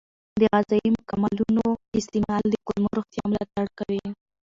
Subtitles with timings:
[0.39, 1.65] د غذایي مکملونو
[1.99, 4.05] استعمال د کولمو روغتیا ملاتړ کوي.